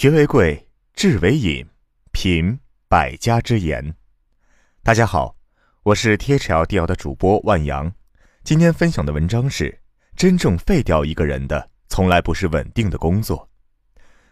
[0.00, 1.62] 学为贵，智为引，
[2.10, 3.94] 品百家之言。
[4.82, 5.36] 大家好，
[5.82, 7.92] 我是 T H L D L 的主播万阳。
[8.42, 9.78] 今天分享的文章是：
[10.16, 13.46] 真正废掉一个人的，从来不是稳定的工作。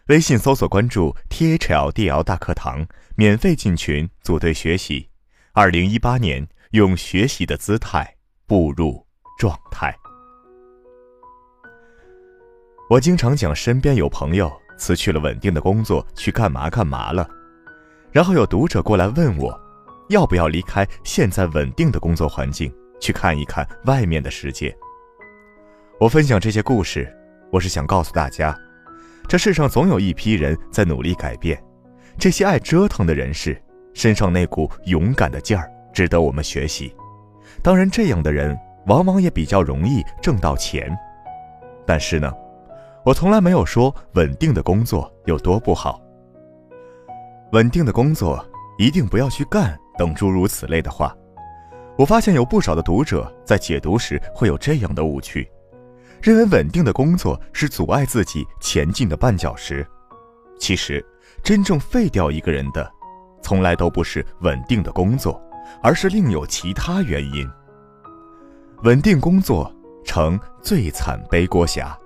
[0.07, 2.83] 微信搜索关注 THL 大课堂，
[3.15, 5.07] 免费进群组队学习。
[5.53, 8.15] 二零一八年，用学习的姿态
[8.47, 9.05] 步入
[9.37, 9.95] 状态。
[12.89, 17.29] 我经常讲，身边有朋友辞去了稳定的工作，去干嘛干嘛了。
[18.11, 19.55] 然后有读者过来问我，
[20.07, 24.75] 要不要离开现在稳定的工作环境，去看一看外面的世界。
[25.99, 27.07] 我分享这些故事，
[27.51, 28.57] 我是想告诉大家，
[29.27, 31.61] 这世上总有一批人在努力改变。
[32.17, 33.61] 这些爱折腾的人士
[33.93, 36.95] 身上那股勇敢的劲儿，值得我们学习。
[37.61, 38.57] 当然，这样的人
[38.87, 40.89] 往往也比较容易挣到钱。
[41.85, 42.31] 但是呢？
[43.05, 46.01] 我从来没有说稳定的工作有多不好。
[47.53, 48.45] 稳定的工作
[48.77, 51.15] 一定不要去干等诸如此类的话。
[51.97, 55.49] 我发现有不少的读者在解读时会有这样的误区，
[56.21, 59.85] 认为稳定的工作是阻碍自己前进的绊脚石。
[60.57, 61.05] 其实，
[61.41, 62.89] 真正废掉一个人的，
[63.41, 65.41] 从来都不是稳定的工作，
[65.81, 67.49] 而是另有其他原因。
[68.83, 69.73] 稳定工作
[70.05, 71.97] 成最惨背锅侠。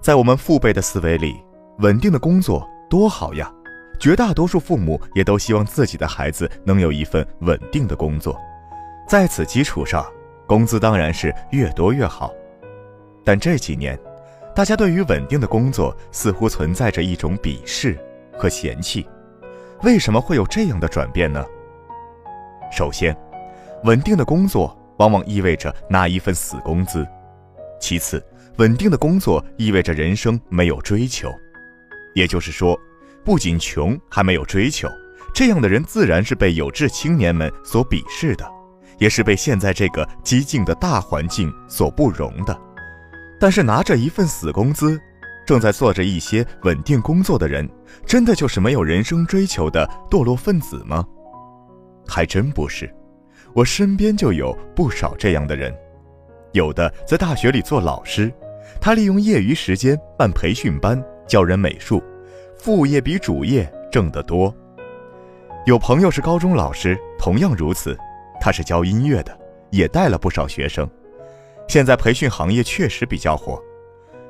[0.00, 1.36] 在我们父辈的思维里，
[1.78, 3.52] 稳定的工作多好呀！
[3.98, 8.38] 绝大多数父母也都希望自己的孩子能有一份稳定的工作，
[9.08, 10.04] 在此基础上，
[10.46, 12.30] 工资当然是越多越好。
[13.24, 13.98] 但这几年，
[14.54, 17.98] 大家对于稳定的工作似乎存在着一种鄙视
[18.36, 19.08] 和嫌弃。
[19.82, 21.44] 为什么会有这样的转变呢？
[22.70, 23.16] 首先，
[23.84, 27.02] 稳定的工作往往意味着拿一份死工资；
[27.80, 28.22] 其次，
[28.58, 31.30] 稳定的工作意味着人生没有追求，
[32.14, 32.78] 也就是说，
[33.24, 34.88] 不仅穷还没有追求，
[35.34, 38.50] 这样的人自然是被有志青年们所鄙视的，
[38.98, 42.58] 也是被现在这个激进的大环境所不容的。
[43.38, 44.98] 但是拿着一份死工资，
[45.46, 47.68] 正在做着一些稳定工作的人，
[48.06, 51.04] 真的就是没有人生追求的堕落分子吗？
[52.08, 52.90] 还真不是，
[53.52, 55.74] 我身边就有不少这样的人，
[56.52, 58.32] 有的在大学里做老师。
[58.86, 62.00] 他利用业余时间办培训班，教人美术，
[62.56, 64.54] 副业比主业挣得多。
[65.64, 67.98] 有朋友是高中老师，同样如此，
[68.40, 69.36] 他是教音乐的，
[69.72, 70.88] 也带了不少学生。
[71.66, 73.60] 现在培训行业确实比较火，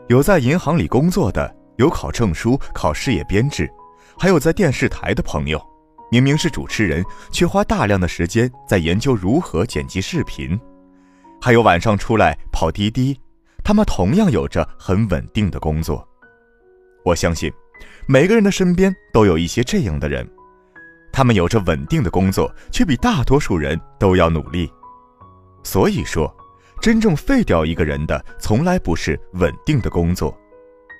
[0.08, 3.70] 有在银行里工作的，有考证书、考事业编制，
[4.18, 5.62] 还有在电视台的朋友，
[6.10, 10.58] 明明是主持人，却花大量的时间在研究如何剪辑视频，
[11.42, 13.20] 还有晚上出来跑滴滴。
[13.66, 16.06] 他们同样有着很稳定的工作，
[17.04, 17.52] 我相信，
[18.06, 20.24] 每个人的身边都有一些这样的人，
[21.12, 24.70] 他们有着稳定的工作，却比大多数人都要努力。
[25.64, 26.32] 所以说，
[26.80, 30.32] 真正废掉一个人的，从来不是稳定的工作，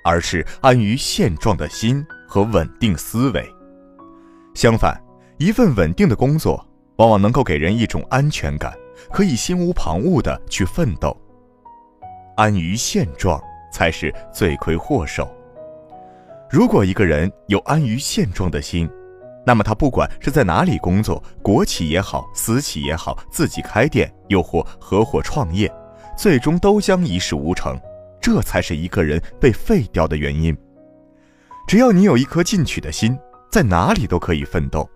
[0.03, 3.49] 而是安于现状的心和稳定思维。
[4.53, 5.01] 相反，
[5.37, 6.67] 一份稳定的工作，
[6.97, 8.73] 往往能够给人一种安全感，
[9.13, 11.17] 可以心无旁骛地去奋斗。
[12.37, 15.27] 安于现状才是罪魁祸首。
[16.49, 18.87] 如果一个人有安于现状的心，
[19.43, 25.71] 那么他不管是在哪里工作，国企也好，私企也好，自己开店又或合伙创业，
[26.15, 27.75] 最终都将一事无成。
[28.21, 30.55] 这才是一个人被废掉的原因。
[31.67, 33.17] 只要你有一颗进取的心，
[33.51, 34.87] 在哪里都可以奋斗。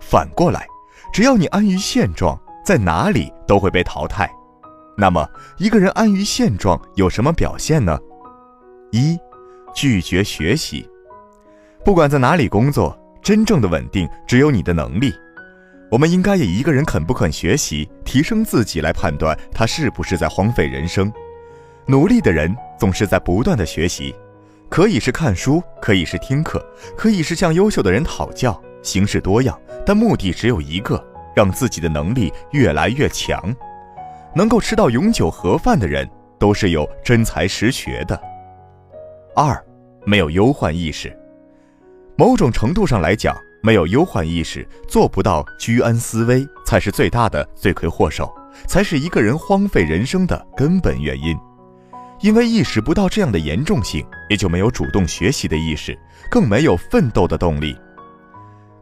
[0.00, 0.66] 反过来，
[1.12, 4.30] 只要你安于现状，在哪里都会被淘汰。
[5.00, 7.98] 那么，一个人安于现状有什么表现呢？
[8.90, 9.18] 一，
[9.74, 10.86] 拒绝学习。
[11.82, 15.10] 不管在哪里工作，真正的稳定只有你的能力。
[15.90, 21.10] 我们应该以一个人肯不肯学习、提升自己来判断他是不是在荒废人生。
[21.86, 24.14] 努力的人总是在不断的学习，
[24.68, 26.62] 可以是看书，可以是听课，
[26.94, 31.02] 可以是向优秀的人讨教，形式多样，但目的只有一个：
[31.34, 33.42] 让自己的能力越来越强。
[34.34, 38.20] 能够吃到永久盒饭的人，都是有真才实学的。
[39.34, 39.62] 二，
[40.04, 41.16] 没有忧患意识。
[42.16, 48.32] 某种程度上来讲，没有忧患意识，做不到居安思危，才是最大的罪魁祸首，
[48.66, 51.36] 才是一个人荒废人生的根本原因。
[52.20, 55.98] 因为意识不到这样的严重性，也就没有主动学习的意识，
[56.30, 57.74] 更没有奋斗的动力。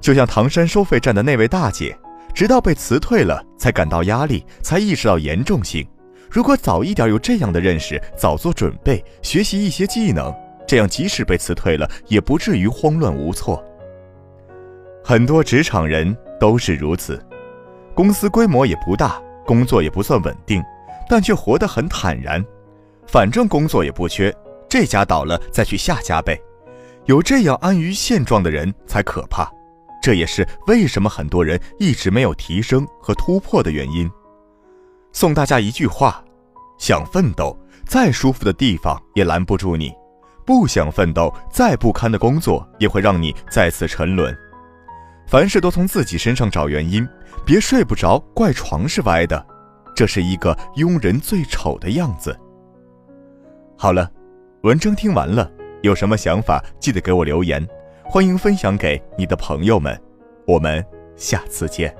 [0.00, 1.96] 就像唐山收费站的那位大姐。
[2.38, 5.84] 直到被辞退了，才感到压力，才意识到严重性。
[6.30, 10.32] 如果早一点有这样的认识，早做准备，学习一些技能，
[10.64, 13.60] 这样即使被辞退了，也不至于慌乱无措。
[15.02, 17.20] 很多职场人都是如此，
[17.92, 20.62] 公司规模也不大，工作也不算稳定，
[21.08, 22.40] 但却活得很坦然。
[23.08, 24.32] 反正工作也不缺，
[24.68, 26.40] 这家倒了再去下家呗。
[27.06, 29.52] 有这样安于现状的人才可怕。
[30.00, 34.10] 这也是为什么很多人一直没有提升和突破的原因。
[35.12, 36.22] 送大家一句话：
[36.78, 37.56] 想奋斗，
[37.86, 39.90] 再舒服的地方也拦不住你；
[40.46, 44.36] 不想奋斗，再不堪的工作也会让你再次沉沦。
[45.26, 47.06] 凡事都从自己身上找原因，
[47.44, 49.44] 别睡不着怪床是歪的，
[49.94, 52.38] 这是一个庸人最丑的样子。
[53.76, 54.10] 好了，
[54.62, 55.50] 文章听完了，
[55.82, 57.66] 有什么想法记得给我留言。
[58.10, 59.94] 欢迎分享给你的朋友们，
[60.46, 60.82] 我们
[61.14, 61.94] 下次见。